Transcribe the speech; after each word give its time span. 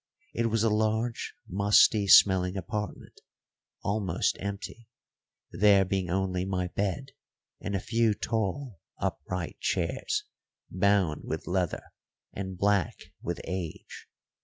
It 0.33 0.47
was 0.47 0.63
a 0.63 0.69
large, 0.71 1.35
musty 1.47 2.07
smelling 2.07 2.57
apartment, 2.57 3.21
almost 3.83 4.35
empty, 4.39 4.87
there 5.51 5.85
being 5.85 6.09
only 6.09 6.43
my 6.43 6.69
bed 6.69 7.11
and 7.59 7.75
a 7.75 7.79
few 7.79 8.15
tall, 8.15 8.79
upright 8.97 9.59
chairs 9.59 10.23
bound 10.71 11.25
with 11.25 11.45
leather 11.45 11.83
and 12.33 12.57
black 12.57 12.95
with 13.21 13.41
age. 13.43 14.07